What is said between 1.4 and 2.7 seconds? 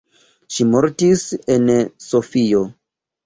en Sofio.